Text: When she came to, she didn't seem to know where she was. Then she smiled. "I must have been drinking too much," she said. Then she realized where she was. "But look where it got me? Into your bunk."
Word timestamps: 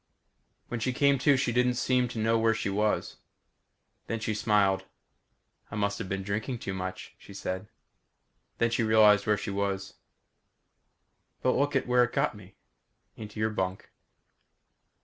When 0.67 0.79
she 0.79 0.93
came 0.93 1.19
to, 1.19 1.37
she 1.37 1.51
didn't 1.51 1.75
seem 1.75 2.07
to 2.07 2.17
know 2.17 2.35
where 2.35 2.55
she 2.55 2.71
was. 2.71 3.17
Then 4.07 4.19
she 4.19 4.33
smiled. 4.33 4.85
"I 5.69 5.75
must 5.75 5.99
have 5.99 6.09
been 6.09 6.23
drinking 6.23 6.57
too 6.57 6.73
much," 6.73 7.13
she 7.19 7.35
said. 7.35 7.67
Then 8.57 8.71
she 8.71 8.81
realized 8.81 9.27
where 9.27 9.37
she 9.37 9.51
was. 9.51 9.97
"But 11.43 11.51
look 11.55 11.75
where 11.85 12.03
it 12.03 12.13
got 12.13 12.33
me? 12.35 12.55
Into 13.15 13.39
your 13.39 13.51
bunk." 13.51 13.91